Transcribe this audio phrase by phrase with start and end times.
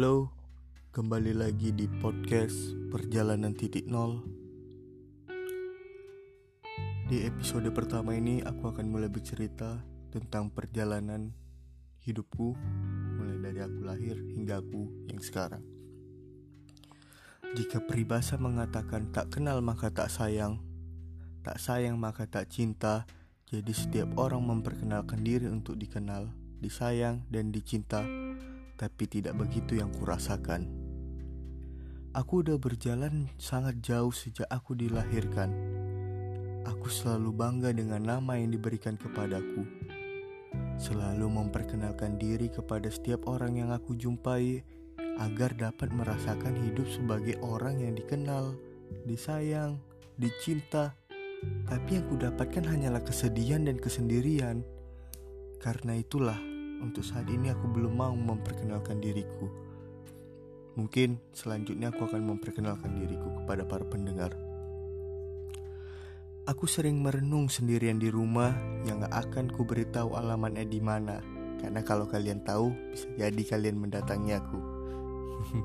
[0.00, 0.32] Halo,
[0.96, 4.24] kembali lagi di podcast Perjalanan Titik Nol.
[7.04, 9.76] Di episode pertama ini aku akan mulai bercerita
[10.08, 11.36] tentang perjalanan
[12.00, 12.56] hidupku
[13.20, 15.60] mulai dari aku lahir hingga aku yang sekarang.
[17.52, 20.64] Jika peribahasa mengatakan tak kenal maka tak sayang,
[21.44, 23.04] tak sayang maka tak cinta,
[23.52, 28.00] jadi setiap orang memperkenalkan diri untuk dikenal, disayang, dan dicinta
[28.80, 30.64] tapi tidak begitu yang kurasakan.
[32.16, 35.52] Aku udah berjalan sangat jauh sejak aku dilahirkan.
[36.64, 39.68] Aku selalu bangga dengan nama yang diberikan kepadaku.
[40.80, 44.64] Selalu memperkenalkan diri kepada setiap orang yang aku jumpai
[45.20, 48.56] agar dapat merasakan hidup sebagai orang yang dikenal,
[49.04, 49.76] disayang,
[50.16, 50.96] dicinta.
[51.68, 54.64] Tapi yang kudapatkan hanyalah kesedihan dan kesendirian.
[55.60, 56.49] Karena itulah
[56.80, 59.46] untuk saat ini aku belum mau memperkenalkan diriku.
[60.74, 64.32] Mungkin selanjutnya aku akan memperkenalkan diriku kepada para pendengar.
[66.48, 68.56] Aku sering merenung sendirian di rumah
[68.88, 71.20] yang gak akan ku beritahu alamatnya di mana.
[71.60, 74.58] Karena kalau kalian tahu, bisa jadi kalian mendatangi aku.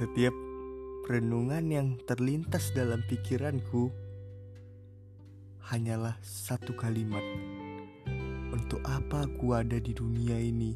[0.00, 0.32] Setiap
[1.06, 3.92] renungan yang terlintas dalam pikiranku
[5.68, 7.20] hanyalah satu kalimat
[8.58, 10.74] untuk apa aku ada di dunia ini?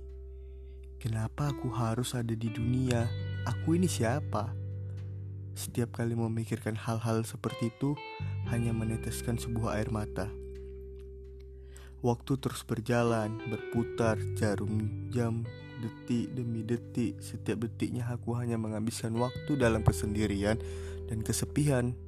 [1.03, 3.11] Kenapa aku harus ada di dunia?
[3.43, 4.55] Aku ini siapa?
[5.59, 7.99] Setiap kali memikirkan hal-hal seperti itu,
[8.55, 10.31] hanya meneteskan sebuah air mata.
[12.07, 15.43] Waktu terus berjalan, berputar, jarum jam,
[15.83, 17.19] detik demi detik.
[17.19, 20.57] Setiap detiknya aku hanya menghabiskan waktu dalam kesendirian
[21.11, 21.99] dan kesepian.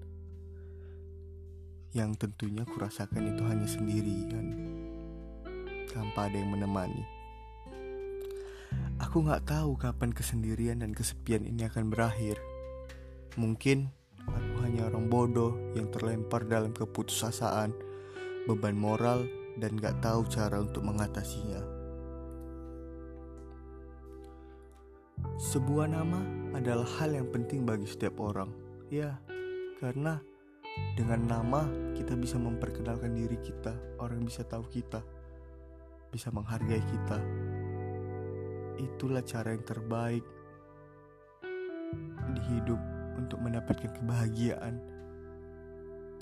[1.94, 4.73] Yang tentunya kurasakan itu hanya sendirian
[6.14, 7.02] tanpa ada yang menemani.
[9.02, 12.38] Aku gak tahu kapan kesendirian dan kesepian ini akan berakhir.
[13.34, 13.90] Mungkin
[14.22, 17.74] aku hanya orang bodoh yang terlempar dalam keputusasaan,
[18.46, 19.26] beban moral,
[19.58, 21.58] dan gak tahu cara untuk mengatasinya.
[25.34, 26.22] Sebuah nama
[26.54, 28.54] adalah hal yang penting bagi setiap orang.
[28.86, 29.18] Ya,
[29.82, 30.22] karena
[30.94, 31.66] dengan nama
[31.98, 35.02] kita bisa memperkenalkan diri kita, orang bisa tahu kita
[36.14, 37.18] bisa menghargai kita.
[38.78, 40.22] Itulah cara yang terbaik
[42.38, 42.78] di hidup
[43.18, 44.78] untuk mendapatkan kebahagiaan.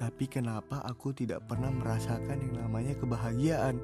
[0.00, 3.76] Tapi kenapa aku tidak pernah merasakan yang namanya kebahagiaan?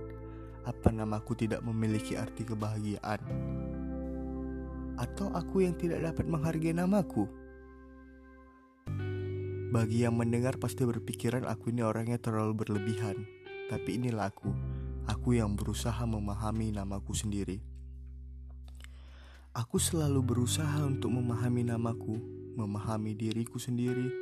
[0.64, 3.20] Apa namaku tidak memiliki arti kebahagiaan?
[4.96, 7.28] Atau aku yang tidak dapat menghargai namaku?
[9.68, 13.28] Bagi yang mendengar pasti berpikiran aku ini orangnya terlalu berlebihan.
[13.68, 14.77] Tapi inilah aku
[15.08, 17.64] Aku yang berusaha memahami namaku sendiri.
[19.56, 22.20] Aku selalu berusaha untuk memahami namaku,
[22.60, 24.12] memahami diriku sendiri,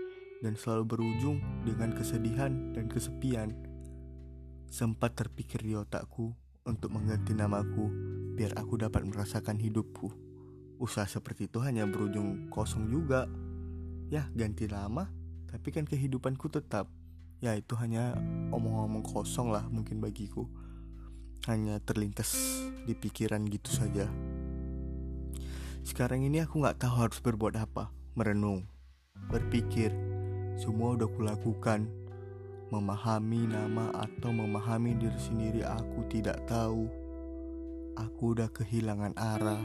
[0.47, 3.51] dan selalu berujung dengan kesedihan dan kesepian.
[4.71, 6.31] Sempat terpikir di otakku
[6.63, 7.91] untuk mengganti namaku
[8.39, 10.15] biar aku dapat merasakan hidupku.
[10.79, 13.27] Usaha seperti itu hanya berujung kosong juga.
[14.07, 15.11] Ya, ganti nama,
[15.51, 16.87] tapi kan kehidupanku tetap.
[17.43, 18.15] Ya, itu hanya
[18.55, 20.47] omong-omong kosong lah mungkin bagiku
[21.47, 22.35] hanya terlintas
[22.83, 24.11] di pikiran gitu saja.
[25.87, 28.67] Sekarang ini aku nggak tahu harus berbuat apa, merenung,
[29.31, 29.95] berpikir,
[30.59, 31.87] semua udah kulakukan.
[32.67, 36.91] Memahami nama atau memahami diri sendiri aku tidak tahu.
[37.95, 39.63] Aku udah kehilangan arah,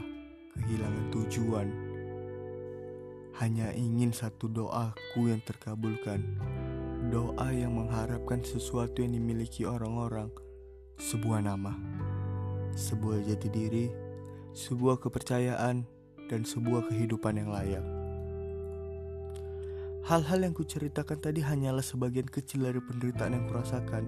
[0.54, 1.68] kehilangan tujuan.
[3.42, 6.22] Hanya ingin satu doaku yang terkabulkan.
[7.10, 10.30] Doa yang mengharapkan sesuatu yang dimiliki orang-orang
[11.00, 11.76] sebuah nama,
[12.76, 13.86] sebuah jati diri,
[14.52, 15.84] sebuah kepercayaan,
[16.32, 17.84] dan sebuah kehidupan yang layak.
[20.02, 24.04] Hal-hal yang kuceritakan tadi hanyalah sebagian kecil dari penderitaan yang kurasakan.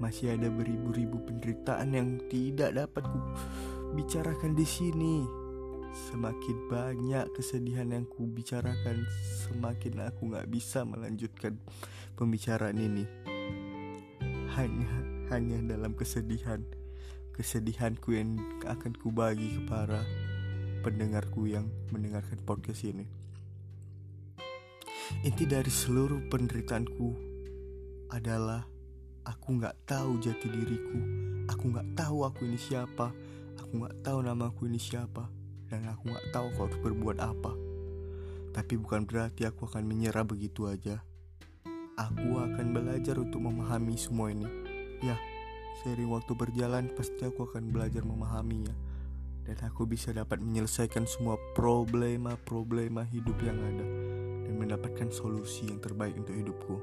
[0.00, 3.18] Masih ada beribu-ribu penderitaan yang tidak dapat ku
[3.92, 5.16] bicarakan di sini.
[5.92, 9.04] Semakin banyak kesedihan yang ku bicarakan,
[9.44, 11.60] semakin aku gak bisa melanjutkan
[12.16, 13.04] pembicaraan ini.
[14.52, 14.92] Hanya
[15.32, 16.60] hanya dalam kesedihan.
[17.32, 18.36] Kesedihanku yang
[18.68, 20.04] akan kubagi kepada
[20.84, 23.08] pendengarku yang mendengarkan podcast ini.
[25.24, 27.08] Inti dari seluruh penderitaanku
[28.12, 28.68] adalah
[29.24, 31.00] aku nggak tahu jati diriku.
[31.48, 33.08] Aku nggak tahu aku ini siapa.
[33.56, 35.32] Aku nggak tahu namaku ini siapa.
[35.72, 37.56] Dan aku nggak tahu aku harus berbuat apa.
[38.52, 41.00] Tapi bukan berarti aku akan menyerah begitu aja
[41.96, 44.48] aku akan belajar untuk memahami semua ini
[45.02, 45.18] Ya,
[45.82, 48.94] sering waktu berjalan pasti aku akan belajar memahaminya.
[49.42, 53.86] dan aku bisa dapat menyelesaikan semua problema-problema hidup yang ada
[54.46, 56.78] dan mendapatkan solusi yang terbaik untuk hidupku.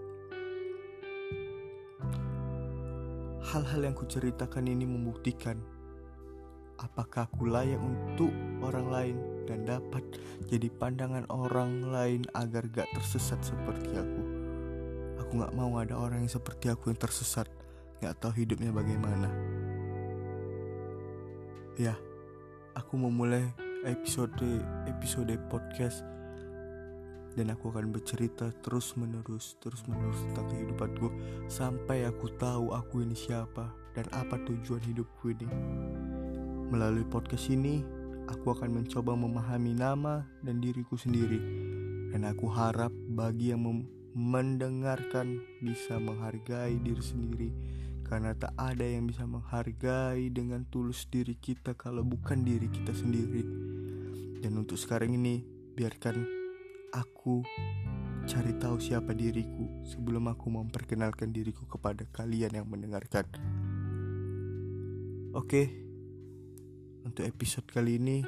[3.39, 5.63] Hal-hal yang kuceritakan ini membuktikan
[6.83, 9.17] apakah aku layak untuk orang lain
[9.47, 10.03] dan dapat
[10.51, 14.28] jadi pandangan orang lain agar gak tersesat seperti aku.
[15.29, 17.45] Aku gak mau ada orang yang seperti aku yang tersesat,
[18.01, 19.29] gak tahu hidupnya bagaimana.
[21.77, 21.93] Ya,
[22.73, 23.45] aku memulai
[23.85, 24.33] episode
[24.89, 26.01] episode podcast
[27.37, 31.13] dan aku akan bercerita terus menerus terus menerus tentang kehidupanku
[31.45, 35.45] sampai aku tahu aku ini siapa dan apa tujuan hidupku ini.
[36.73, 37.85] Melalui podcast ini,
[38.25, 41.37] aku akan mencoba memahami nama dan diriku sendiri.
[42.17, 43.61] Dan aku harap bagi yang
[44.19, 47.49] mendengarkan bisa menghargai diri sendiri
[48.03, 53.45] karena tak ada yang bisa menghargai dengan tulus diri kita kalau bukan diri kita sendiri.
[54.43, 55.45] Dan untuk sekarang ini,
[55.77, 56.25] biarkan
[56.89, 57.45] aku
[58.25, 63.29] cari tahu siapa diriku sebelum aku memperkenalkan diriku kepada kalian yang mendengarkan.
[65.37, 65.69] Oke.
[67.05, 68.25] Untuk episode kali ini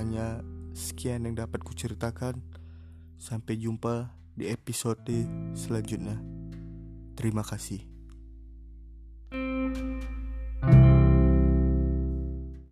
[0.00, 0.40] hanya
[0.72, 2.40] sekian yang dapat kuceritakan.
[3.20, 5.14] Sampai jumpa di episode
[5.54, 6.18] selanjutnya.
[7.14, 7.93] Terima kasih.